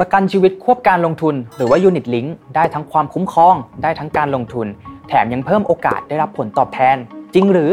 [0.00, 4.66] ประกันชีวิตควบการลงทุน หรือว่า Unit Link ได้ทั้งความคุ้มครอง ได้ทั้งการลงทุน
[5.08, 6.96] แถมยังเพิ่มโอกาสได้รับผลตอบแทน
[7.34, 7.72] จริงหรือ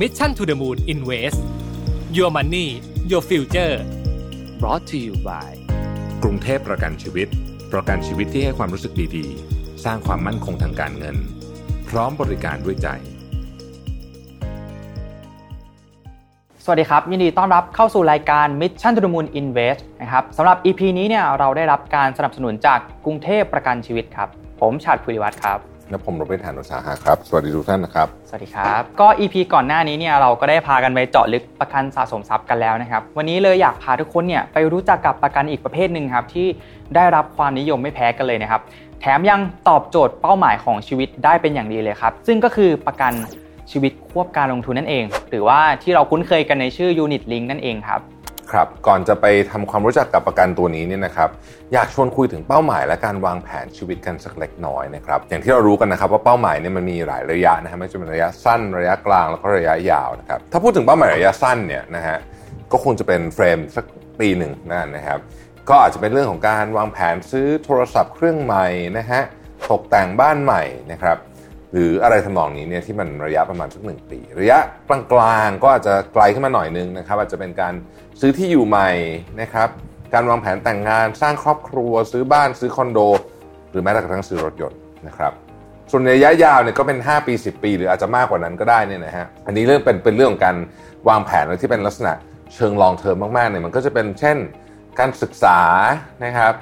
[0.00, 1.38] Mission to the Moon Invest
[2.16, 2.66] Your Money
[3.10, 3.74] Your Future
[4.60, 5.50] brought to you by
[6.22, 7.28] กรุงเทพประกันชีวิต
[7.72, 11.16] ประกันชีวิตที่ให้ความรู้สึกดีๆ สร้างความมั่นคงทางการเงิน
[11.88, 12.88] พร้อมบริการด้วยใจ
[16.68, 24.28] สวัสดีครับ ยินดีต้อนรับเข้าสู่รายการ Mission to the Moon Invest นะครับสำหรับ EP นี้เนี่ยเราได้รับการสนับสนุนจากกรุงเทพประกันชีวิตครับ
[24.60, 25.58] ผมชาติภูริวัตรครับ
[25.90, 36.46] และผมโรเบิร์ตฐานอุตสาหะครับ สวัสดีทุกท่านนะครับ สวัสดีครับ ก็ EP ก่อนหน้านี้เนี่ยเราก็ได้พากันไปเจาะลึกประกันสะสมทรัพย์กันแล้วนะครับ วันนี้เลยอยากพาทุกคนเนี่ยไปรู้จักกับประกันอีกประเภทหนึ่งครับที่
[36.94, 38.60] ได้รับความนิยมไม่แพ้กันเลยนะครับ
[39.00, 43.12] แถมยังตอบโจทย์เป้าหมายของชีวิตได้เป็นอย่างดีเลยครับ ซึ่งก็คือประกัน
[43.70, 48.00] ชีวิตควบการลงทุนนั่นเอง หรือว่าที่เราคุ้นเคยกันในชื่อ Unit Link นั่นเองครับ
[48.52, 51.30] ครับก่อนจะไปทำความรู้จักกับประกันตัวนี้เนี่ยนะครับ
[51.72, 62.16] อยากชวนคุยถึงเป้าหมายและการวางแผนชีวิตกันสักเล็กน้อยนะครับอย่างที่เรารู้กันนะครับว่าเป้าหมายเนี่ยมันมีหลายระยะนะฮะไม่ว่าจะเป็นระยะสั้นระยะกลางแล้วก็ระยะยาวนะครับถ้าพูดถึงเป้าหมายระยะสั้นเนี่ยนะฮะ
[62.72, 63.84] ก็คงจะเป็นเฟรมสัก
[64.20, 65.18] ปีหนึ่งนั่นนะครับ
[65.68, 68.66] ก็อาจจะเป็นเรื่องของการวางแผนซื้อโทรศัพท์เครื่องใหม่
[68.98, 69.22] นะฮะ
[69.70, 71.16] ตกแต่งบ้านใหม่นะครับ
[71.72, 77.74] หรืออะไรทำนองนี้เนี่ยที่มันระยะประมาณสักหนึ่งปี ระยะกลางๆก็อาจจะไกลขึ้นมาหน่อยนึงนะครับ อาจจะเป็นการ
[78.20, 78.90] ซื้อที่อยู่ใหม่
[79.40, 79.68] นะครับ
[80.14, 82.98] การวางแผนแต่งงานสร้างครอบครัว ซื้อบ้านซื้อคอนโด
[83.70, 85.32] หรือแม้แต่กระทั่งซื้อรถยนต์นะครับ
[85.90, 90.56] ส่วนระยะยาวเนี่ยก็เป็น 5 ปี 10 ปี หรืออาจจะมากกว่านั้นก็ได้เนี่ยนะฮะอันนี้เรื่องเป็นเป็นเรื่องของการ
[91.08, 92.12] วางแผนที่เป็นลักษณะ
[92.54, 94.36] เชิงลองเทอมมากๆเนี่ยมันก็จะเป็นเช่น
[95.00, 95.60] การศึกษา
[96.24, 96.52] นะครับ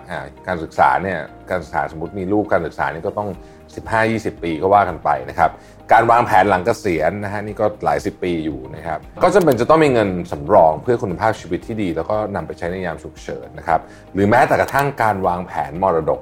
[0.47, 1.19] การศึกษาเนี่ย
[1.51, 3.29] การศึกษาสมมติมีลูกการศึกษานี่ก็ต้อง
[3.77, 5.51] 15-20 ปีก็ว่ากันไปนะครับ
[5.93, 13.81] การวางแผนหลังเกษียณนะฮะนี่ก็หลายสิบปีอยู่นะครับก็จำเป็นจะต้องมีเงินสำรองเพื่อคุณภาพชีวิตที่ดี แล้วก็นำไปใช้ในยามฉุกเฉินนะครับ
[14.15, 16.21] หรือแม้แต่กระทั่งการวางแผนมรดก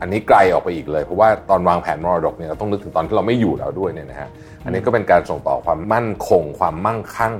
[0.00, 4.28] อันนี้ไกลออกไปอีกเลย เพราะว่าตอนวางแผนมรดกเนี่ยเราต้องนึกถึงตอนที่เราไม่อยู่แล้วด้วยเนี่ยนะฮะ
[4.64, 7.34] อันนี้ก็เป็นการส่งต่อความมั่นคง ความมั่งคั่ง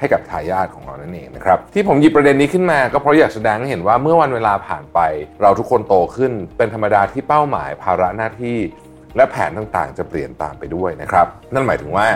[0.00, 5.00] ให้กับทายาทของเรานั่นเองนะครับที่ผมหยิบประเด็นนี้ขึ้นมา ก็เพราะอยากแสดงให้เห็นว่าเมื่อวันเวลาผ่านไป
[5.42, 8.56] เราทุกคนโตขึ้นเป็นธรรมดาที่เป้าหมายภาระหน้าที่
[9.16, 12.06] และแผนต่างๆ จะเปลี่ยนตามไปด้วยนะครับ นั่นหมายถึงว่า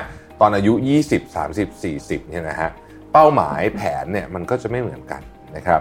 [0.41, 0.73] ตอนอายุ
[1.09, 2.71] 20 30 40เนี่ยนะฮะ
[3.13, 5.23] เป้าหมายแผนเนี่ยมันก็จะไม่เหมือนกัน
[5.57, 5.81] นะครับ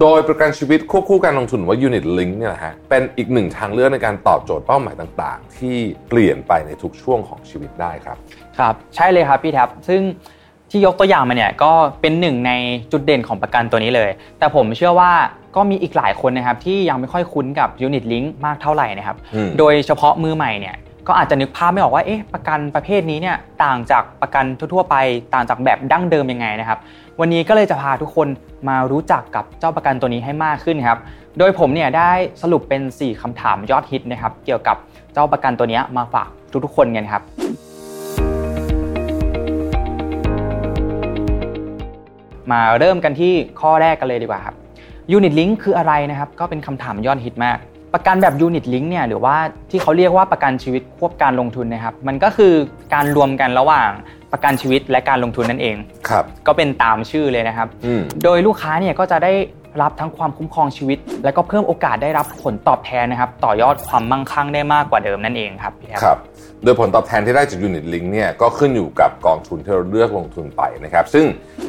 [0.00, 5.76] โดยประกันชีวิตควบคู่การลงทุนว่า Unit Link เนี่ยนะฮะเป็นอีกหนึ่งทางเลือกในการตอบโจทย์เป้าหมายต่างๆ ที่
[6.08, 8.16] เปลี่ยนไปในทุกช่วงของชีวิตได้ครับ
[8.58, 10.02] ครับ ใช่เลยครับพี่แท็บซึ่ง
[10.70, 12.52] ที่ยกตัวอย่างมาเนี่ยก็เป็นหนึ่งใน
[12.92, 15.12] จุดเด่นของประกันตัวนี้เลย แต่ผมเชื่อว่า
[15.56, 20.74] ก็มีอีกหลายคนนะครับที่ยังไม่ค่อยคุ้นกับ Unit Link มากเท่าไหร่นะครับอืมโดยเฉพาะมือใหม่เนี่ย
[21.08, 24.96] ก็อาจจะนึกภาพไม่ออกว่าเอ๊ะประกันประเภทนี้เนี่ยต่างจากประกันทั่วๆไป
[25.34, 26.78] ต่างจากแบบดั้งเดิมยังไงนะครับ
[27.20, 28.28] วันนี้ก็เลยจะพาทุกคน
[28.68, 30.98] มารู้จักกับเจ้าประกันตัวนี้ให้มากขึ้นครับ
[31.38, 32.10] โดยผมเนี่ยได้
[32.42, 34.76] สรุปเป็น 4คำถามยอดฮิตนะครับเกี่ยวกับ
[35.14, 36.28] เจ้าประกันตัวนี้มาฝาก
[36.64, 37.22] ทุกๆคนกันครับ
[42.52, 44.56] มาเริ่มกันที่ข้อแรกกันเลยดีกว่าครับ
[45.16, 47.58] Unit Link คืออะไรนะครับ ก็เป็นคำถามยอดฮิตมาก
[47.94, 49.36] ประกันแบบ Unit Link เนี่ยหรือว่า
[49.70, 52.54] ที่เขาเรียกว่าประกันชีวิตควบการลงทุนนะครับ มันก็คือ
[52.94, 53.90] การรวมกันระหว่าง
[54.32, 55.76] ประกันชีวิตและการลงทุนนั่นเอง
[56.08, 59.32] ครับก็เป็นตามชื่อเลยนะครับอืมโดยลูกค้าเนี่ยก็จะได้
[59.82, 66.18] รับทั้งความคุ้มครองชีวิต และก็เพิ่มโอกาสได้รับผลตอบแทนนะครับ ต่อยอดความมั่งคั่งได้มากกว่าเดิมนั่นเองครับพี่แท็บครับ
[66.64, 71.24] โดยผลตอบแทนที่ได้จาก Unit Link เนี่ยก็ขึ้นอยู่กับกองทุนที่เราเลือกลงทุนไปนะครับ ซึ่ง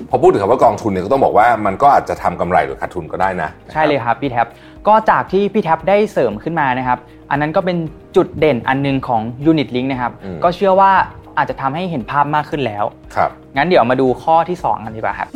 [0.09, 4.47] พอพูดถึงคำว่ากองทุนเนี่ยก็ต้องบอกว่ามันก็อาจจะทำกำไรหรือขาดทุนก็ได้นะ ใช่เลยครับพี่แท็บ
[4.87, 6.99] ก็จากที่พี่แท็บได้เสริมขึ้นมานะครับ
[7.29, 7.77] อันนั้นก็เป็น
[8.15, 9.21] จุดเด่นอันหนึงของ
[9.51, 10.11] Unit Link นะครับ
[10.43, 10.91] ก็เชื่อว่า
[11.37, 15.29] อาจจะทำให้เห็นภาพมากขึ้นแล้วครับงั้นเดี๋ยวมาดูข้อที่ 2 กันดีกว่าครับ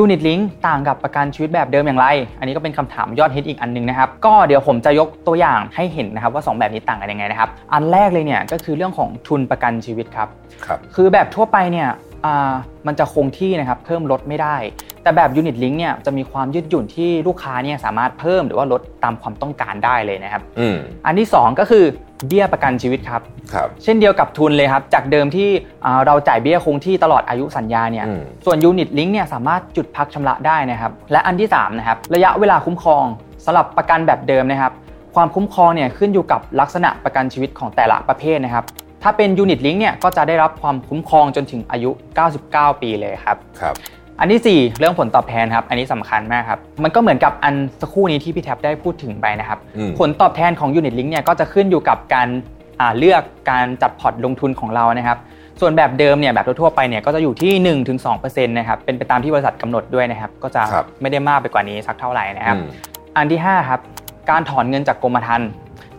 [0.00, 2.06] Unit Link ต่างกับประกันชีวิตแบบเดิมอย่างไร
[2.38, 10.28] อันนี้ก็เป็นคำถามยอดฮิตอีกอันหนึงนะครับ ก็เดี๋ยวผมจะยกตัวอย่างให้เห็นนะครับว่า 2 แบบนี้ต่างกันยังไงนะครับ อันแรกเลยเนี่ยก็คือเรื่องของทุนประกันชีวิตครับ
[10.64, 11.88] ครับ คือแบบทั่วไปเนี่ย
[12.26, 12.52] อ่า
[12.86, 14.56] มันจะคงที่นะครับเพิ่มลดไม่ได้
[15.08, 20.76] แต่แบบ Unit Link เนี่ยจะมีความยืดหยุ่นที่ลูกค้าเนี่ยสามารถเพิ่มหรือว่าลดตามความต้องการได้เลยนะครับอืม
[21.06, 21.84] อันที่ 2 ก็คือ
[22.28, 23.22] เบี้ยประกันชีวิตครับ
[23.52, 25.48] ครับเช่นเดียวกับทุนเลยครับ จากเดิมที่
[25.84, 33.04] อ่าเราจ่ายเบี้ยคงที่ตลอดอายุสัญญาเนี่ยอืมส่วน Unit Link เนี่ยสามารถจุดพักชำระได้นะครับ และอันที่3นะครับระยะเวลาคุ้มครอง
[33.44, 34.72] สำหรับประกันแบบเดิมนะครับ
[35.14, 38.66] ความคุ้มครองเนี่ยขึ้นอยู่กับลักษณะประกันชีวิตของแต่ละประเภทนะครับ
[39.02, 41.90] ถ้าเป็น Unit Link เนี่ยก็จะได้รับความคุ้มครองจนถึงอายุ
[42.36, 43.74] 99 ปีเลยครับครับ
[44.20, 52.28] อันที่ 4 เรื่องผลตอบแทนครับ อันนี้สำคัญมากครับ มันก็เหมือนกับอันสักครู่นี้ที่พี่แท็บได้พูดถึงไปนะครับอืมผลตอบแทนของ Unit Link เนี่ยก็จะขึ้นอยู่กับการ
[52.80, 55.18] อ่าเลือกการจัดพอร์ตลงทุนของเรานะครับ
[55.60, 57.52] ส่วนแบบเดิมเนี่ยแบบทั่วๆไปเนี่ยก็จะอยู่ที่
[58.04, 62.68] 1-2%นะครับเป็นไปตามที่บริษัทกำหนดด้วยนะครับ ก็จะครับไม่ได้มากไปกว่านี้สักเท่าไหร่นะครับอืม
[63.16, 63.80] อันที่5ครับ
[64.30, 65.48] การถอนเงินจากกรมธรรม์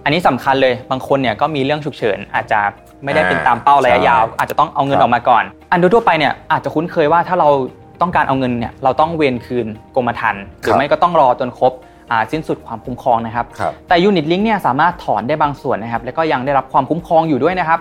[0.03, 2.59] อันนี้สำคัญเลยบางคนเนี่ยก็มีเรื่องฉุกเฉินอาจจะ
[3.03, 7.49] ไม่ได้เป็นตามเป้าระยะยาว อาจจะต้องเอาเงินออกมาก่อน อันทั่วๆไปเนี่ยอาจจะคุ้นเคยว่าถ้าเรา
[8.01, 11.73] ต้องการเอาเงินเนี่ยเราต้องเวนคืนกรมธรรม์หรือไม่ก็ต้องรอจนครบ
[12.11, 17.79] อ่าสิ้นสุดความคุ้มครองนะครับครับแต่ยูนิตลิงก์เนี่ยสามารถถอนได้บางส่วนนะครับ แล้วก็ยังได้รับความคุ้มครองอยู่ด้วยนะครับ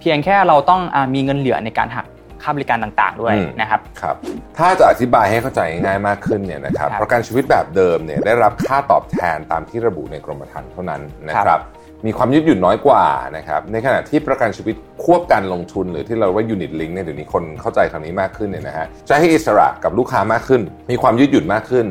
[0.00, 2.06] เพียงแค่เราต้องอามีเงินเหลือในการหัก
[2.42, 4.16] ค่าบริการต่างๆด้วยอืมนะครับครับ
[4.58, 13.04] ถ้าจะอธิบายให้เข้าใจง่ายมากขึ้นเนี่ยนะครับครับ ประกันชีวิตแบบเดิมเนี่ยได้รับค่าตอบแทนตามที่ระบุในกรมธรรม์เท่านั้นนะคครัรับบ มีความยืดหยุ่นน้อยกว่า
[13.36, 14.74] นะครับในขณะที่ประกันชีวิต
[15.04, 21.86] ควบการลงทุน หรือที่เราเรียกว่ายูนิตลิงเนี่ยเดี๋ยวนี้คนเข้าใจคำนี้มากขึ้นเนี่ยนะฮะจะให้อิสระกับลูกค้ามากขึ้น มีความยืดหยุ่นมากขึ้น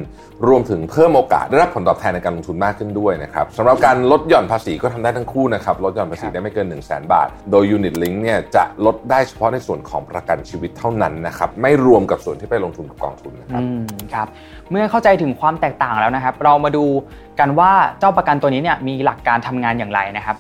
[0.48, 13.84] รวมถึงเพิ่มโอกาสได้รับผลตอบแทนในการลงทุนมากขึ้นด้วยนะครับสำหรับการลดหย่อนภาษีก็ทำได้ทั้งคู่นะครับลดหย่อนภาษีได้ไม่เกิน 1 0 0 0 0แบาท โดยยูนิตลิงเนี่ยจะลดได้เฉพาะในส่วนของประกันชีวิตเท่านั้นนะครับไม่รวมกับส่วนที่ไปลงทุนกับกองทุนนะครับอืม
[14.14, 14.28] ครับ
[14.72, 16.86] เมื่อเข้าใจถึงความแตกต่างแล้วนะครับ เรามาดู
[17.40, 20.38] กันว่าเจ้าประกันตัวนี้เนี่ยมีหลักการทำงานอย่างไรนะครับ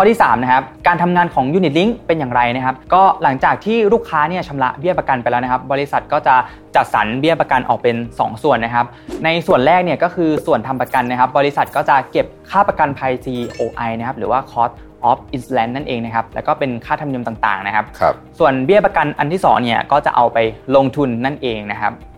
[0.00, 6.34] ข้อที่3นะครับการทำงานของ Unit Link เป็นอย่างไรนะครับ ก็หลังจากที่ลูกค้าเนี่ยชำระเบี้ยประกันไปแล้วนะครับ บริษัทก็จะ
[6.76, 8.86] จัดสรรเบี้ยประกันออกเป็น 2 ส่วนนะครับ
[9.24, 14.72] ในส่วนแรกเนี่ยก็คือส่วนทำประกันนะครับ บริษัทก็จะเก็บค่าประกันภัย COI นะครับหรือว่า Cost
[15.10, 20.38] of Insurance นั่นเองนะครับ แล้วก็เป็นค่าธรรมเนียมต่างๆนะครับครับส่วนเบี้ยประกันอันที่2เนี่ยก็จะเอาไป
[20.76, 22.17] ลงทุนนั่นเองนะครับอืม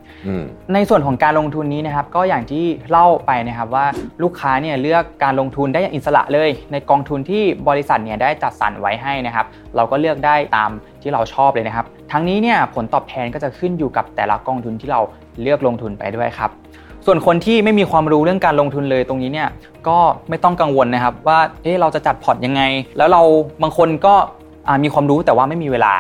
[0.75, 3.87] ในส่วนของการลงทุนนี้นะครับก็อย่างที่เล่าไปนะครับว่า
[4.23, 9.47] ลูกค้าเนี่ยเลือกการลงทุนได้อย่างอิสระเลย ในกองทุนที่บริษัทเนี่ยได้จัดสรรไว้ให้นะครับ
[9.77, 10.71] เราก็เลือกได้ตาม
[11.03, 15.01] ที่เราชอบเลยนะครับ ทั้งนี้เนี่ยผลตอบแทนก็จะขึ้นอยู่กับแต่ละกองทุนที่เรา
[15.43, 16.51] เลือกลงทุนไปด้วยครับ
[17.07, 19.49] ส่วนคนที่ไม่มีความรู้เรื่องการลงทุนเลยตรงนี้เนี่ย
[19.89, 22.63] ก็ไม่ต้องกังวลนะครับว่าเอ๊ะเราจะจัดพอร์ตยังไง
[22.97, 23.23] แล้วเรา
[23.63, 24.15] บางคนก็
[24.83, 25.95] มีความรู้แต่ว่าไม่มีเวลา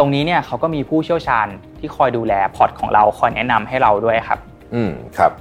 [0.00, 1.46] ตรงนี้เนี่ยเขาก็มีผู้เชี่ยวชาญ
[1.78, 4.38] ที่คอยดูแลพอร์ตของเราคอยแนะนำให้เราด้วยครับ
[4.74, 5.32] อืมครับ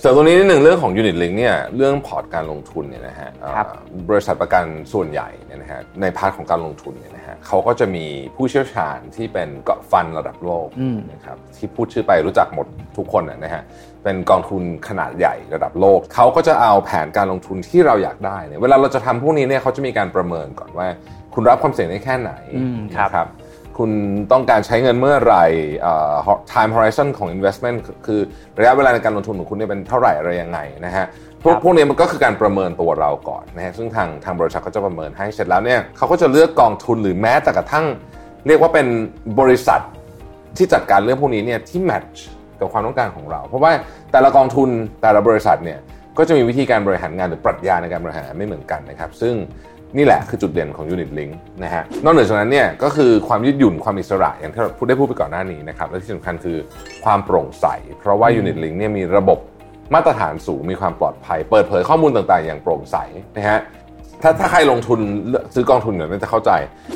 [0.00, 8.06] เสริมตรงนี้นิดหนึ่งเรื่องของ Unit Link เนี่ยเรื่องพอร์ตการลงทุนเนี่ยนะฮะครับเอ่อบริษัทประกันส่วนใหญ่เนี่ยนะฮะใน part ของการลงทุนเนี่ยนะฮะเขาก็จะมี
[8.36, 12.66] ผู้เชี่ยวชาญที่เป็น global fund ระดับโลกอืมนะครับที่พูดชื่อไปรู้จักหมด
[12.96, 13.62] ทุกคนนะนะฮะ
[14.04, 20.86] เป็นกองทุนขนาดใหญ่ระดับโลก เขาก็จะเอาแผนการลงทุนที่เราอยากได้เนี่ยเวลาเราจะทำพวกนี้เนี่ยเขาจะมีการประเมินก่อนว่า
[21.34, 23.28] คุณรับความเสี่ยงได้แค่ไหนอืมครับนะครับ
[23.78, 23.90] คุณ
[24.32, 25.46] ต้องการใช้เงินเมื่อไหร่
[25.80, 26.14] เอ่อ
[26.52, 28.20] time horizon ของ investment คือคือ
[28.58, 31.06] ระยะเวลาในการลงทุนของคุณเนี่ยเป็นเท่าไหร่อะไรยังไงนะฮะ
[31.42, 37.84] พวกครับพวกนี้มันก็คือการประเมินตัวเราก่อนนะฮะซึ่งทางทางบริษัทก็จะประเมินให้เสร็จแล้วเนี่ยเขาก็จะเลือกกองทุนหรือแม้แต่กระทั่ง
[38.46, 38.86] เรียกว่าเป็น
[39.40, 39.80] บริษัท
[40.56, 42.24] ที่จัดการเรื่องพวกนี้เนี่ยที่แมทช์
[42.60, 43.72] กับความต้องการของเรา เพราะว่า
[44.12, 44.68] แต่ละกองทุน
[45.02, 45.78] แต่ละบริษัทเนี่ย
[46.18, 49.34] ก็จะมีวิธีการบริหารงานหรือปรัชญาในการบริหารงานไม่เหมือนกันนะครับ ซึ่ง
[49.96, 51.32] นี่แหละคือจุดเด่นของ Unit Link
[51.64, 56.56] นะฮะนอกเหนือจากนั้นเนี่ยก็คือความยืดหยุ่นความอิสระอย่างที่เราพูดได้พูดไปก่อนหน้านี้นะครับและที่สำคัญคือ
[57.04, 57.66] ความโปร่งใส
[58.00, 59.38] เพราะว่า Unit Link เนี่ยมีระบบ
[59.94, 62.96] มาตรฐานสูงมีความปลอดภัย เปิดเผยข้อมูลต่างๆ อย่างโปร่งใส
[63.36, 63.60] นะฮะ
[64.22, 65.00] ถ้าถ้าใครลงทุน
[65.54, 66.50] ซื้อกองทุนเนี่ยน่าจะเข้าใจ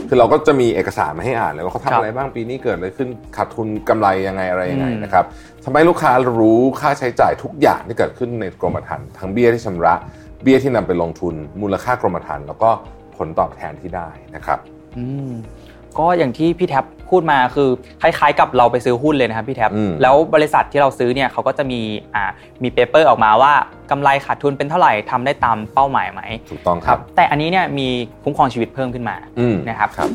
[0.08, 5.24] คือเราก็จะมีเอกสารมาให้อ่านเลยว่าเขาครัทำบอะไรบ้างปีนี้เกิดอะไรขึ้นขาดทุนกำไรยังไงอะไรยังไงอืมนะครับ
[5.64, 9.94] ทำให้ลูกค้ารู้ค่าใช้จ่ายทุกอย่างที่เกิดขึ้นในกรมธรรม์ทั้งเบี้ยที่ชำระ
[10.42, 12.70] เบี้ยที่นำไปลงทุน มูลค่ากรมธรรม์แล้วก็
[13.16, 14.58] ผลตอบแทนที่ได้นะครับ
[14.98, 15.30] อืม
[15.98, 17.68] ก็อย่างที่พี่แท็บพูดมาคือ
[18.02, 21.80] คล้ายๆ กับเราไปซื้อหุ้นเลยนะครับพี่แท็บอืมแล้วบริษัทที่เราซื้อเนี่ยเขาก็จะมี
[22.14, 22.24] อ่า
[22.62, 23.52] มี paper ออกมาว่า
[23.90, 27.88] กำไรขาดทุนเป็นเท่าไหร่ทำได้ตามเป้าหมายไหมถูกต้องครับครับแต่อันนี้เนี่ยมี
[28.24, 30.10] คุ้มครองชีวิตเพิ่มขึ้นมาอืมนะครับครับ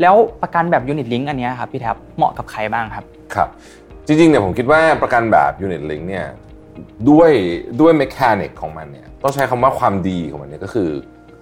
[0.00, 3.48] แล้วประกันแบบ Unit Linked อันเนี้ยครับพี่แท็บเหมาะกับใครบ้างครับครับ
[4.06, 6.26] จริงๆเนี่ยผมคิดว่าประกันแบบ Unit Link เนี่ย
[7.10, 7.30] ด้วย
[7.80, 10.88] ด้วย mechanic ของมันเนี่ยต้องใช้คำว่าความดีของมันเนี่ยก็คือ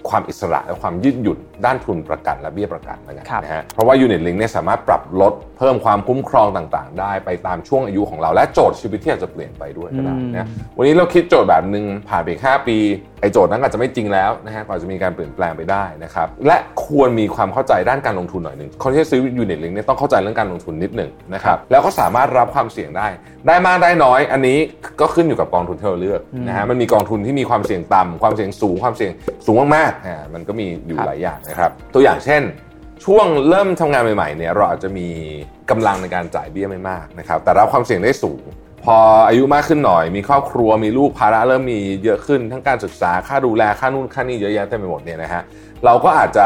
[0.09, 12.79] ความอิสระและความยืดหยุ่นด้านทุนประกันและเบี้ยประกันแล้วกันครับนะฮะเพราะว่า Unit Link เนี่ยสามารถปรับลด เพิ่มความคุ้มครองต่างๆ ได้ไปตามช่วงอายุของเรา และโจทย์ชีวิตที่อาจจะเปลี่ยนไปด้วยก็ได้นะวันนี้เราคิดโจทย์แบบหนึ่งผ่านไปอีก5ปี
[13.21, 23.09] ไอ้โจทย์นั้นอาจจะไม่จริงแล้วนะฮะก็อาจจะมีการเปลี่ยนแปลงไปได้นะครับและควรมีความเข้าใจด้านการลงทุนหน่อยหนึ่งคนที่ซื้อ Unit Link เนี่ยต้องเข้าใจเรื่องการลงทุนนิดหนึ่งนะครับแล้วก็สามารถรับความเสี่ยงได้
[23.47, 24.59] ได้มากได้น้อย อันนี้
[25.01, 29.13] ก็ขึ้นอยู่กับกองทุนที่เราเลือกนะฮะมันมีกองทุนที่มีความเสี่ยงต่ำความเสี่ยงสูงความเสี่ยง
[29.47, 32.43] สูงมากๆอ่ามันก็มีอยู่ครับหลายอย่างนะครับตัวอย่างเช่น
[33.05, 35.09] ช่วงเริ่มทำงานใหม่ๆเนี่ยเราอาจจะมี
[35.71, 38.43] กำลังในการจ่ายเบี้ยไม่มากนะครับแต่รับความเสี่ยงได้สูง
[38.85, 38.97] พอ
[39.29, 45.43] อายุมากขึ้นหน่อย มีครอบครัวมีลูกภาระเริ่มมีเยอะขึ้นทั้งการศึกษาค่าดูแลค่านู่นค่านี่เยอะแยะเต็มไปหมดเนี่ยนะฮะ
[45.85, 46.45] เราก็อาจจะ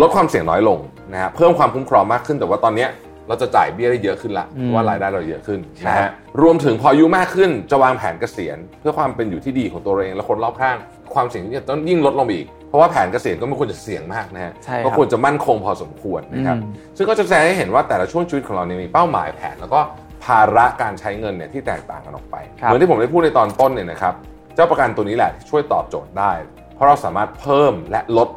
[0.00, 0.78] ลดความเสี่ยงน้อยลง
[1.12, 2.88] นะฮะเพิ่มความคุ้มครองมากขึ้นแต่ว่าตอนเนี้ย
[3.28, 6.10] เราจะจ่ายเบี้ยได้เยอะขึ้นละอืมเพราะว่ารายได้เราเยอะขึ้นครับนะฮะ
[6.42, 10.76] รวมถึงพออายุมากขึ้นจะวางแผนเกษียณ เพื่อความเป็นอยู่ที่ดีของตัวเราเองและคนรอบข้าง
[11.14, 19.80] ความเสี่ยงที่จะต้องยิ่งลดลงไปอีกเพราะว่าแผนเกษียณก็ไม่ควรจะเสี่ยงมากนะฮะใช่ครับก็ควรจะมั่นคงพอสมควรนะครับอืมซึ่งก็จะแสดงให้เห็นว่าแต่ละช่วงชีวิตของเราเนี่ยมีเป้าหมายแผนแล้วก็
[20.24, 24.14] ภาระการใช้เงินเนี่ยที่แตกต่างกันออกไปครับเหมือนที่ผมได้พูดในตอนต้นเนี่ยนะครับ
[24.54, 26.32] เจ้าประกันตัวนี้แหละที่ช่วยตอบโจทย์ได้
[26.74, 28.28] เพราะเราสามารถเพิ่มและลด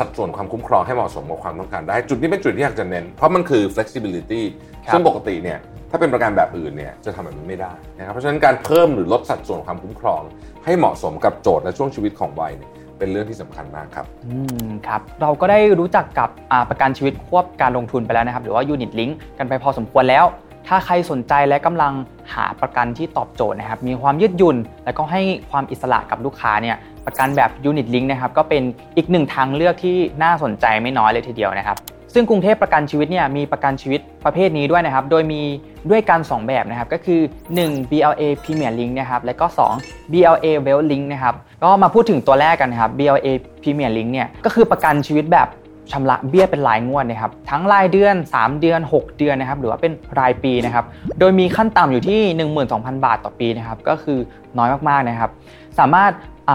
[0.00, 4.42] สัดส่วนความคุ้มครองให้เหมาะสมกับความต้องการได้ จุดนี้เป็นจุดที่อยากจะเน้น เพราะมันคือ flexibility
[4.86, 5.58] ครับซึ่งปกติเนี่ย
[5.90, 10.22] ถ้าเป็นประกันแบบอื่นเนี่ยจะทำแบบนี้ไม่ได้นะครับเพราะฉะนั้นการเพิ่มหรือลดสัดส่วนความคุ้มครอง
[10.64, 20.24] ให้เหมาะสมกับโจทย์และช่วงชีวิตของวัยเนี่ยเป็นเรื่องที่สำคัญมากครับ อืมครับ เราก็ได้รู้จักกับอ่าประกันชีวิตควบการลงทุนไปแล้วนะครับ หรือว่า Unit Link กันไปพอสมควรแล้ว
[20.68, 21.92] ถ้าใครสนใจและกำลัง
[22.34, 26.76] หาประกันที่ตอบโจทย์นะครับ มีความยืดหยุ่น และก็ให้ความอิสระกับลูกค้าเนี่ย
[27.06, 28.62] ประกันแบบ Unit Link นะครับก็เป็น
[28.96, 31.78] อีกหนึ่งทางเลือกที่น่าสนใจไม่น้อยเลยทีเดียวนะครับ
[32.14, 35.42] ซึ่งกรุงเทพประกันชีวิตเนี่ยมีประกันชีวิตประเภทนี้ด้วยนะครับ โดยมี
[35.90, 37.20] ด้วยกัน 2 แบบนะครับ ก็คือ
[37.56, 39.46] 1 BLA Premier Link นะครับ และก็
[39.80, 43.28] 2 BLA Well Link นะครับ ก็มาพูดถึงตัวแรกกันนะครับ BLA
[43.62, 45.48] Premier Link เนี่ย ก็คือประกันชีวิตแบบ
[45.92, 50.84] ชำระเบี้ยเป็นรายงวดนะครับทั้งรายเดือน 3 เดือน 6 เดือนนะครับหรือว่าเป็นรายปีนะครับ
[51.18, 52.20] โดยมีขั้นต่ำอยู่ที่
[52.62, 54.18] 12,000 บาทต่อปีนะครับก็คือ
[54.58, 55.30] น้อยมากๆนะครับ
[55.78, 56.12] สามารถ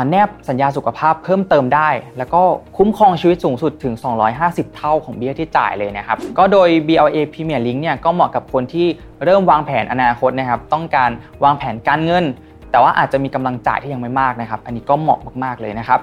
[0.10, 2.42] แนบสัญญาสุขภาพเพิ่มเติมได้ แล้วก็
[2.78, 3.94] คุ้มครองชีวิตสูงสุดถึง
[4.36, 8.88] 250 เท่าของเบี้ยที่จ่ายเลยนะครับ ก็โดย BLA Premier Link เนี่ยก็เหมาะกับคนที่
[9.24, 11.10] เริ่มวางแผนอนาคตนะครับ ต้องการ
[11.44, 12.26] วางแผนการเงิน
[12.72, 16.00] แต่ว่าอาจจะมีกำลังจ่ายที่ยังไม่มากนะครับ อันนี้ก็เหมาะมากๆเลยนะครับ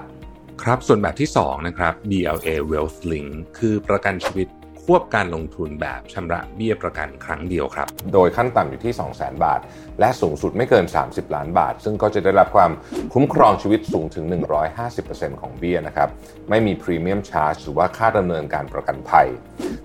[0.61, 4.47] ครับส่วนแบบที่2นะครับ BLA Wealth Link คือประกันชีวิต
[4.83, 9.59] ควบการลงทุนแบบชำระเบี้ยประกันครั้งเดียวครับ โดยขั้นต่ำอยู่ที่ 200,000 บาท
[9.99, 12.71] และสูงสุดไม่เกิน 30 ล้านบาท ซึ่งก็จะได้รับความ
[13.13, 14.25] คุ้มครองชีวิตสูงถึง
[14.83, 16.09] 150%ของเบี้ยนะครับ
[16.49, 19.27] ไม่มีพรีเมียมชาร์จหรือว่าค่าดำเนินการประกันภัย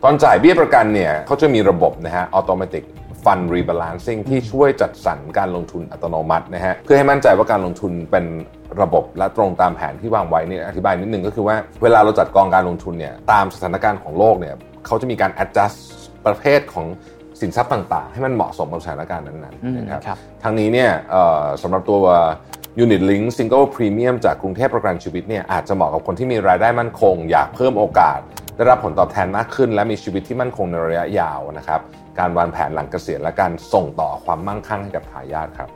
[0.04, 2.84] ตอนจ่ายเบี้ยประกันเนี่ยเขาจะมีระบบนะฮะ automatic
[3.28, 8.24] fund rebalancing ที่ช่วยจัดสรรการลงทุนอัตโนมัตินะฮะเพื่อให้มั่นใจว่าการลงทุนเป็น
[8.82, 14.54] ระบบและตรงตามแผนที่วางไว้เนี่ยอธิบายนิดนึงก็คือว่าเวลาเราจัดกองการลงทุนเนี่ยตามสถานการณ์ของโลกเนี่ย
[14.86, 15.78] เขาจะมีการ adjust
[16.26, 16.86] ประเภทของ
[17.40, 22.02] สินทรัพย์ต่างๆ ให้มันเหมาะสมกับสถานการณ์นั้นอืมๆนะครับครับทางนี้เนี่ยเอ่อสำหรับตัว
[22.84, 28.18] Unit Link Single Premium จากกรุงเทพประกันชีวิตเนี่ยอาจจะเหมาะกับคนที่มีรายได้มั่นคง อยากเพิ่มโอกาส
[28.58, 31.80] ได้รับผลตอบแทนมากขึ้น และมีชีวิตที่มั่นคงในระยะยาวนะครับ
[32.18, 35.68] การวางแผนหลังเกษียณและการส่งต่อความมั่งคั่งให้กับทายาทครับ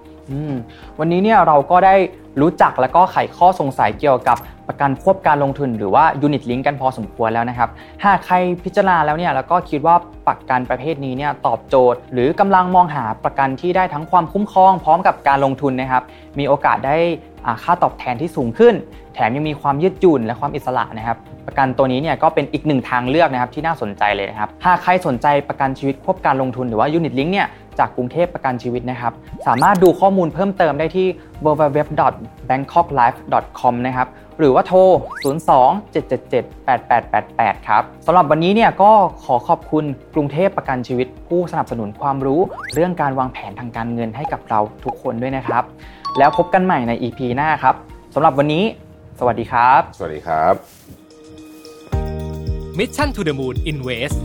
[0.98, 1.94] วันนี้เนี่ยเราก็ได้
[2.40, 4.36] รู้จักแล้วก็ไขข้อสงสัยเกี่ยวกับ
[4.68, 7.68] ประกันควบการลงทุน หรือว่า Unit Link กันพอสมควรแล้วนะครับ
[8.04, 9.96] หากใครพิจารณาแล้วเนี่ยแล้วก็คิดว่า
[10.28, 16.02] ประกันประเภทนี้เนี่ยตอบโจทย์ หรือกำลังมองหาประกันที่ได้ทั้งความคุ้มครองพร้อมกับการลงทุนนะครับ
[16.38, 16.96] มีโอกาสได้
[17.62, 18.74] ค่าตอบแทนที่สูงขึ้น
[19.14, 27.48] แถมยังมีความยืดหยุ่นและความอิสระนะครับ ประกันตัวนี้เนี่ยก็เป็นอีกหนึ่งทางเลือกนะครับที่น่าสนใจเลยนะครับ หากใครสนใจประกันชีวิตควบการลงทุนหรือว่า Unit Link เนี่ย
[27.78, 29.12] จากกรุงเทพประกันชีวิตนะครับ
[29.46, 31.06] สามารถดูข้อมูลเพิ่มเติมได้ที่
[31.44, 34.08] www.bangkoklife.com นะครับ
[34.38, 34.80] หรือว่าโทร
[36.68, 38.92] 02-777-8888 ครับสำหรับวันนี้เนี่ยก็
[39.25, 39.84] ขอขอบคุณ
[40.14, 42.40] กรุงเทพประกันชีวิต ผู้สนับสนุนความรู้
[42.75, 45.64] เรื่องการวางแผนทางการเงินให้กับเราทุกคนด้วยนะครับ
[46.18, 47.75] แล้วพบกันใหม่ใน EP หน้าครับ
[48.14, 48.64] สำหรับวันนี้
[49.18, 50.54] สวัสดีครับ สวัสดีครับ
[52.78, 54.18] Mission to the Moon Invest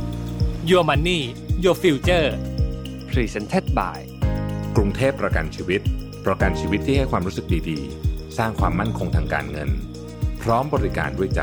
[0.70, 1.22] Your Money
[1.64, 2.28] Your Future
[3.12, 3.98] Presented by
[4.76, 5.82] กรุงเทพประกันชีวิต
[6.28, 9.70] ประกันชีวิตที่ให้ความรู้สึกดีๆ สร้างความมั่นคงทางการเงิน
[10.42, 11.42] พร้อมบริการด้วยใจ